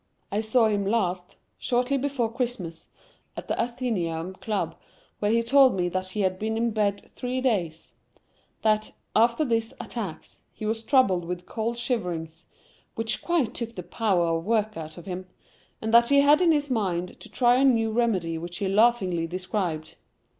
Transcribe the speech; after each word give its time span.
I 0.31 0.41
saw 0.41 0.65
him 0.65 0.83
last, 0.83 1.35
shortly 1.59 1.95
before 1.95 2.33
Christmas, 2.33 2.89
at 3.37 3.47
the 3.47 3.53
Athenæum 3.53 4.41
Club, 4.41 4.75
when 5.19 5.31
he 5.31 5.43
told 5.43 5.75
me 5.75 5.89
that 5.89 6.07
he 6.07 6.21
had 6.21 6.39
been 6.39 6.57
in 6.57 6.71
bed 6.71 7.11
three 7.15 7.39
days—that, 7.39 8.93
after 9.15 9.45
these 9.45 9.75
attacks, 9.79 10.41
he 10.51 10.65
was 10.65 10.81
troubled 10.81 11.25
with 11.25 11.45
cold 11.45 11.77
shiverings, 11.77 12.47
"which 12.95 13.21
quite 13.21 13.53
took 13.53 13.75
the 13.75 13.83
power 13.83 14.25
of 14.37 14.43
work 14.43 14.75
out 14.75 14.97
of 14.97 15.05
him"—and 15.05 15.93
that 15.93 16.09
he 16.09 16.21
had 16.21 16.41
it 16.41 16.45
in 16.45 16.51
his 16.51 16.71
mind 16.71 17.19
to 17.19 17.29
try 17.29 17.57
a 17.57 17.63
new 17.63 17.91
remedy 17.91 18.39
which 18.39 18.57
he 18.57 18.67
laughingly 18.67 19.27
described. 19.27 19.97